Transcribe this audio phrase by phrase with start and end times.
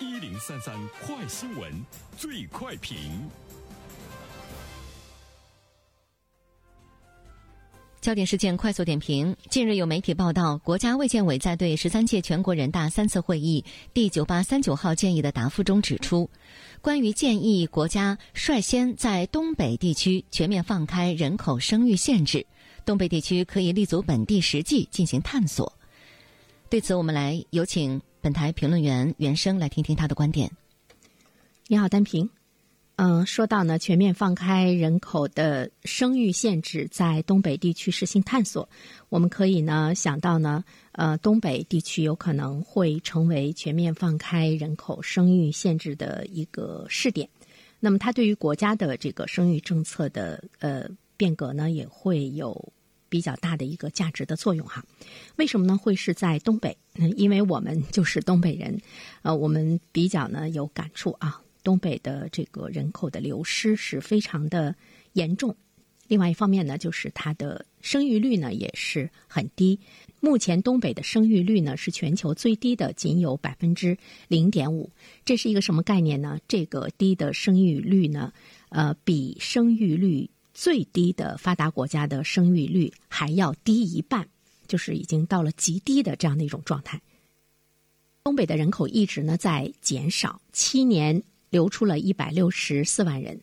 [0.00, 0.72] 一零三三
[1.04, 1.72] 快新闻，
[2.16, 2.96] 最快评。
[8.00, 16.30] 焦点事件快速点评：近日有媒体报道，国家卫健委在对十三届全国人大三次会议第九八三九号建议的答复中指出，
[16.80, 22.46] 关于建议国家率先在东北地区全面放开人口生育限制，
[22.84, 25.72] 东北地区可以立足本地实际进行探索。
[26.70, 30.50] 对此，我们来有请本台评论员袁生来听听他的观点。
[31.66, 32.28] 你好，丹平。
[32.96, 38.68] 嗯，说到呢，全面放开人口的生育限制，在东北地区实行探索，
[39.08, 47.28] 我们可以呢想到呢，呃，东北地区有可能会成为全面放开人口生育限制的一个试点。
[47.78, 52.72] 那么，它对于国家的这个生育政策的呃变革呢，也会有
[53.08, 54.84] 比较大的一个价值的作用哈。
[55.36, 55.76] 为什么呢？
[55.76, 56.76] 会是在东北？
[56.94, 58.80] 嗯，因为我们就是东北人，
[59.22, 61.40] 呃，我们比较呢有感触啊。
[61.64, 64.74] 东北的这个人口的流失是非常的
[65.12, 65.54] 严重，
[66.06, 69.78] 另外一方面呢，就是它的生育率呢也是很低。
[70.20, 74.90] 目前东北的生育率呢是全球最低的，仅有百分之零点五。
[75.26, 76.38] 这是一个什么概念呢？
[76.48, 78.32] 这个低的生育率呢，
[78.70, 84.28] 呃，比生育率最低的发达国家的生育率还要低一半，
[84.66, 87.00] 就是已经到了极低的这样的一种状态。
[88.24, 91.22] 东北的人口一直呢在减少，七年。
[91.50, 93.40] 流出了一百六十四万人，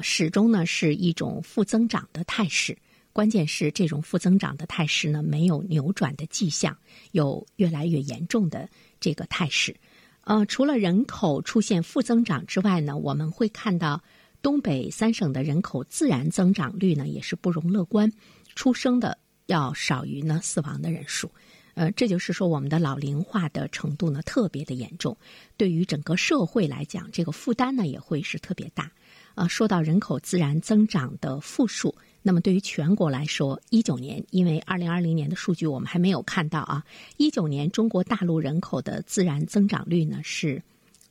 [0.00, 2.76] 始终呢是一种负增长的态势。
[3.12, 6.76] 关键是这种负增长的态势呢没有扭转的迹象，
[7.12, 8.68] 有越来越严重的
[8.98, 9.76] 这个态势。
[10.22, 14.02] 呃，除了人口出现负增长之外呢，我们会看到
[14.44, 18.12] 东北三省的人口自然增长率呢也是不容乐观，
[18.54, 21.30] 出生的要少于呢死亡的人数。
[21.72, 25.16] 呃，这就是说，我们的老龄化的程度呢特别的严重，
[25.56, 28.92] 对于整个社会来讲，这个负担呢也会是特别大。
[29.34, 36.84] 呃，说到人口自然增长的负数，那么对于全国来说，一九年，因为二零二零年的数据我们还没有看到啊，
[37.16, 40.62] 一九年中国大陆人口的自然增长率呢是，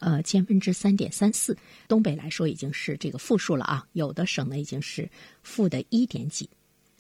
[0.04, 5.10] 呃，千分之三点三四，东北来说已经是这个负数了啊，有的省呢已经是
[5.42, 6.50] 负的一点几。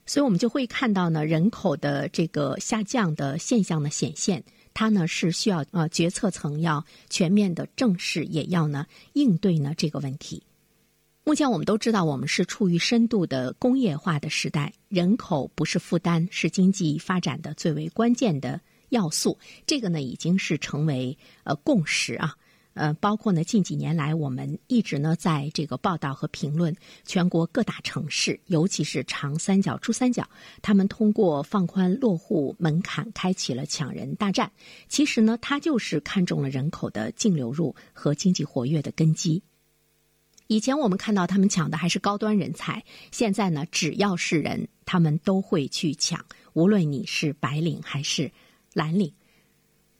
[0.05, 4.43] 所以我们就会看到呢，人口的这个下降的现象的显现，
[4.73, 10.41] 它呢是需要呃决策层要全面的正视，也要呢应对呢这个问题。
[11.25, 18.59] 目前我们都知道，我们是处于深度的工业化的时代，人口不是负担，是经济发展的最为关键的
[18.89, 19.37] 要素。
[19.65, 22.35] 这个呢已经是成为呃共识啊。
[22.73, 26.75] 呃，包括呢，近几年来，我们一直呢在这个报道和评论
[27.05, 30.27] 全国各大城市，尤其是长三角、珠三角，
[30.61, 34.51] 他们通过放宽落户门槛，开启了抢人大战。
[34.87, 39.43] 其实呢，它就是看中了人口的净流入和经济活跃的根基。
[40.47, 48.31] 以前我们看到他们抢的还是高端人才，现在呢，只要是人，他们都会去抢，无论你是白领还是
[48.73, 49.13] 蓝领。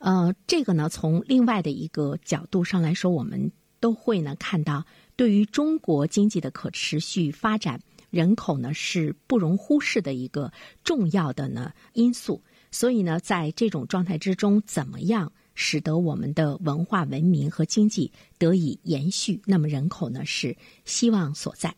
[0.04, 10.52] 呃，这个呢，从另外的一个角度上来说，我们都会呢看到，对于中国经济的可持续发展，人口呢是不容忽视的一个
[10.84, 12.44] 重要的呢因素。
[12.70, 19.42] 所以呢，在这种状态之中，怎么样使得我们的文化文明和经济得以延续？
[19.46, 21.74] 那么人口呢是希望所在。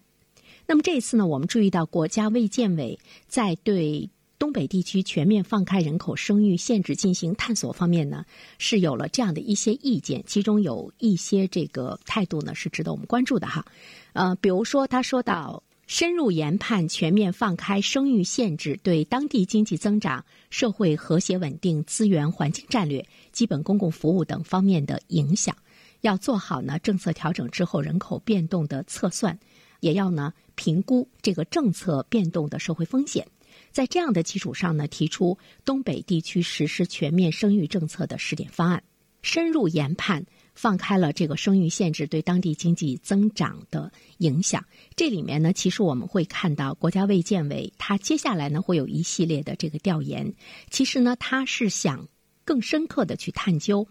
[0.65, 2.97] 那么这一次呢，我们注意到国家卫健委
[3.27, 4.09] 在对。
[4.45, 8.23] 东北地区全面放开人口生育限制进行探索方面呢，
[8.59, 13.65] 是有了这样的一些意见，其中有一些这个态度呢是值得我们关注的哈。
[14.13, 25.57] 呃，比如说他说到深入研判全面放开生育限制对当地经济增长、社会和谐稳定、资源环境战略、基本公共服务等方面的影响，
[26.01, 29.39] 要做好呢政策调整之后人口变动的测算，
[29.79, 33.27] 也要呢评估这个政策变动的社会风险。
[33.75, 38.81] 在这样的基础上呢，提出东北地区实施全面生育政策的试点方案，
[39.21, 44.63] 深入研判放开了这个生育限制对当地经济增长的影响。
[44.95, 50.33] 这里面呢，其实我们会看到国家卫健委它接下来呢会有一系列的这个调研。
[50.69, 52.07] 其实呢，它是想
[52.45, 53.85] 更深刻的去探究，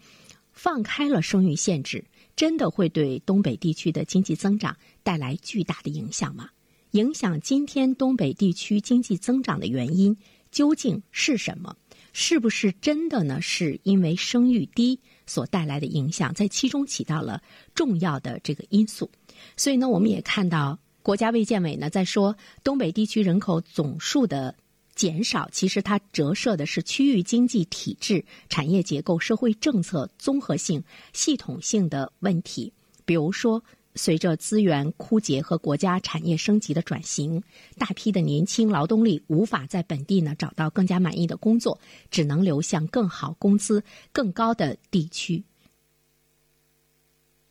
[0.51, 2.03] 放开了生育限制，
[2.35, 6.49] 真的会对东北地区的经济增长带来巨大的影响吗？
[6.95, 10.15] 影响今天东北地区经济增长的原因
[10.49, 11.75] 究竟是什么？
[12.13, 13.41] 是不是真的呢？
[13.41, 14.97] 是因为生育低
[15.27, 17.43] 所带来的影响，在其中起到了
[17.73, 19.11] 重要的这个因素。
[19.57, 22.33] 所以呢，我们也看到国家卫健委呢在说，
[22.63, 24.55] 东北地区人口总数的
[24.95, 30.81] 减少，其实它折射的是区域经济体制、产业结构、社会政策综合性、
[31.11, 32.71] 系统性的问题。
[33.03, 33.61] 比如说，
[33.95, 37.41] 随着资源枯竭和国家产业升级的转型，
[37.77, 41.79] 大批的年轻劳动力无法在本地呢找到更加满意的工作，
[42.11, 45.43] 只能流向更好工资、更高的地区。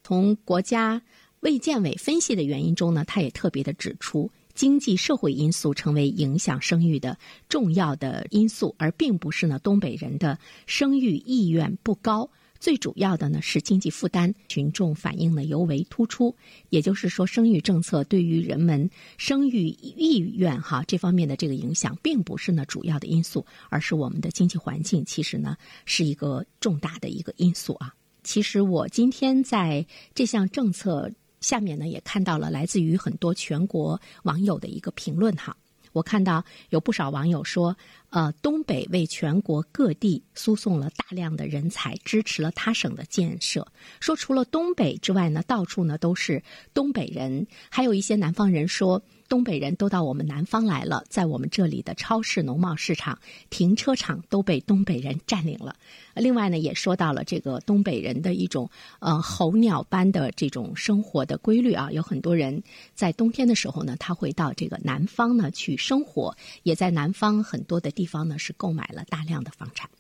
[0.03, 1.03] 从国家
[1.41, 4.31] 卫健委分析的原因中呢，他也特别的指出。
[4.55, 7.19] 经济社会因素成为影响生育的
[7.49, 12.31] 重要的因素，而并不是呢东北人的生育意愿不高。
[12.65, 16.35] 最主要的呢是经济负担，群众反映呢尤为突出。
[16.71, 18.89] 也就是说，生育政策对于人们
[19.19, 27.95] 生育意愿哈这方面的这个影响，并不是呢主要的因素，而是我们的经济环境其实呢是一个重大的一个因素啊。
[28.23, 31.13] 其实我今天在这项政策。
[31.41, 35.55] 下面呢，也看到了来自于很多全国网友的一个评论哈。
[35.95, 37.75] 我看到有不少网友说，
[38.11, 43.67] 呃，东北为全国各地输送了大量的人才，支持了他省的建设。
[44.01, 46.43] 说除了东北之外呢，到处呢都是
[46.75, 49.03] 东北人，还有一些南方人说。
[49.35, 53.19] 东北人都到我们南方来了，在我们这里的超市、农贸市场、
[53.51, 55.75] 停车场都被东北人占领了。
[56.15, 58.71] 另外呢，也说到了这个东北人的一种
[59.01, 62.63] 呃候鸟般的这种生活的规律啊，有很多人
[62.95, 69.91] 在冬天的时候呢，他会到这个南方呢去生活，也在南方很多的地方呢是购买了大量的房产。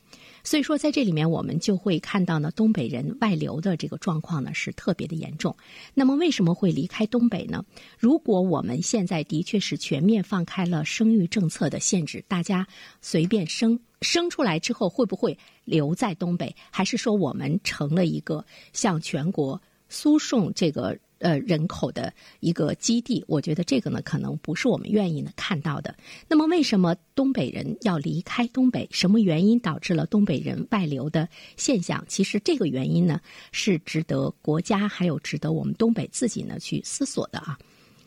[0.45, 5.57] 所以说，在这里面我们就会看到呢，东北人外流的这个状况呢是特别的严重。
[5.95, 7.65] 那么为什么会离开东北呢？
[7.99, 12.67] 如果我们现在的确是全面放开了生育政策的限制，大家
[13.01, 16.55] 随便生生出来之后，会不会留在东北？
[16.71, 18.45] 还是说我们成了一个
[18.75, 20.99] 向全国输送这个？
[21.19, 25.95] 呃，人口的一个基地，我觉得这个呢，可能不是我们愿意呢看到的。
[26.29, 28.87] 那么，为什么东北人要离开东北？
[28.91, 32.05] 什么原因导致了东北人外流的现象？
[32.09, 33.21] 其实这个原因呢，
[33.53, 37.59] 是值得国家还有值得我们东北自己呢去思索的啊。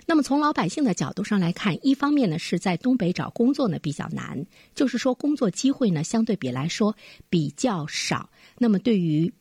[0.05, 4.45] 那么，从老百姓的角度上来看，一方面呢是在东北找工作呢比较难，
[4.75, 6.95] 就是说工作机会呢相对比来说
[7.29, 8.29] 比较少。
[8.57, 9.33] 那么对于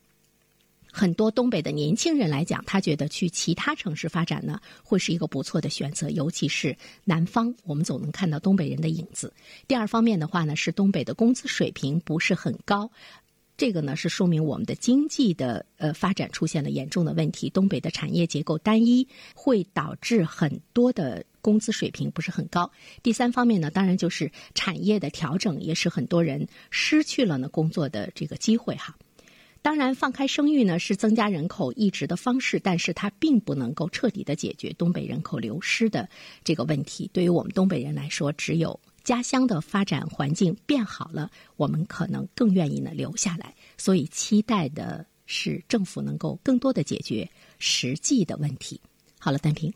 [0.91, 9.31] 很多东北的年轻人来讲，他觉得去其他城市发展呢，会是一个不错的选择，尤其是南方，我们总能看到东北人的影子。
[9.67, 12.89] 第二方面的话呢，是东北的工资水平不是很高，
[13.57, 17.49] 这个呢是说明我们的经济的呃发展出现了严重的问题。
[17.49, 22.71] 东北的产业结构单一，会导致很多的工资水平不是很高。
[23.01, 28.95] 第三方面呢，当然就是产业的调整，也使很多人失去了呢工作的这个机会哈。
[29.61, 36.07] 当然，放开生育呢是增加人口一直的方式，但是它并不能够彻底的解决东北人口流失的
[36.43, 37.09] 这个问题。
[37.13, 43.53] 对于我们东北人来说，只有家乡的发展环境变好了，我们可能更愿意呢留下来。
[43.77, 48.79] 所以，期待的是政府能够更多的解决实际的问题。
[49.19, 49.73] 好了，单平，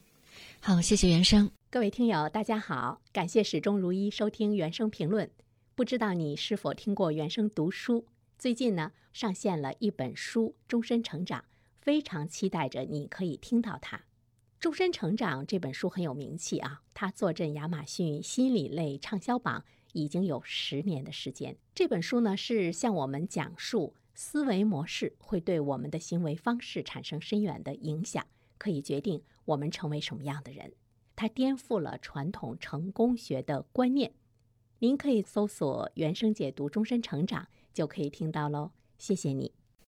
[0.60, 1.50] 好，谢谢原生。
[1.70, 5.30] 各位听友，大家好，感谢始终如一收听原声评论。
[5.76, 8.06] 不知道你是否听过原声读书？
[8.42, 11.42] 最近呢，上线了一本书《终身成长》，
[11.80, 13.98] 非常期待着你可以听到它。
[14.60, 21.56] 《终身成长》这本书很有名气啊，它坐镇亚马逊心理类畅销榜已经有十年的时间。
[21.76, 28.26] 这本书呢，是向我们讲述思维模式会对我们的行为方式产生深远的影响，
[28.58, 30.74] 可以决定我们成为什么样的人。
[31.16, 34.14] 它颠覆了传统成功学的观念。
[34.80, 37.48] 您可以搜索“原声解读终身成长”。
[37.74, 39.61] 就可以听到喽，谢谢你。